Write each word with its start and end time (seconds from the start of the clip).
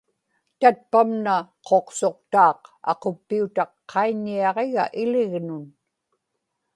tatpamna 0.59 1.35
quqsuqtaaq 1.67 2.61
aquppiutaq 2.91 3.71
qaiñiaġiga 3.91 4.85
ilignun 5.03 5.65